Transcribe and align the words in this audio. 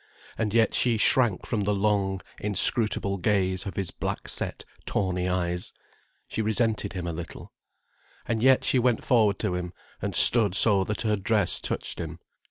And 0.35 0.51
yet 0.51 0.73
she 0.73 0.97
shrank 0.97 1.45
from 1.45 1.61
the 1.61 1.75
long, 1.75 2.21
inscrutable 2.39 3.19
gaze 3.19 3.67
of 3.67 3.75
his 3.75 3.91
black 3.91 4.27
set, 4.29 4.65
tawny 4.87 5.29
eyes. 5.29 5.73
She 6.27 6.41
resented 6.41 6.93
him 6.93 7.05
a 7.05 7.13
little. 7.13 7.53
And 8.25 8.41
yet 8.41 8.63
she 8.63 8.79
went 8.79 9.05
forward 9.05 9.37
to 9.37 9.53
him 9.53 9.73
and 10.01 10.15
stood 10.15 10.55
so 10.55 10.83
that 10.85 11.01
her 11.01 11.17
dress 11.17 11.59
touched 11.59 11.99
him. 11.99 12.17